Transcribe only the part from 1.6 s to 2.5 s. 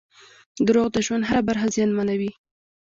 زیانمنوي.